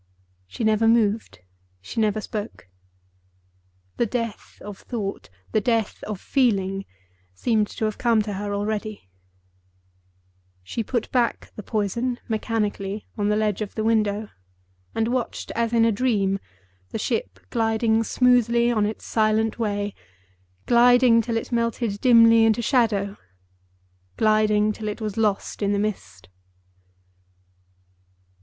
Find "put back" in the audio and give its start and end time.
10.83-11.51